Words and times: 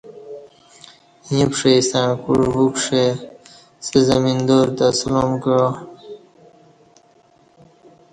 ییں 1.31 1.47
پݜئ 1.51 1.79
ستݩع 1.89 2.11
کوع 2.23 2.43
وُکشہ 2.55 3.03
ستہ 3.85 3.99
زمیندار 4.09 4.67
تہ 4.77 4.85
سلام 4.99 5.31
کعا 5.43 5.67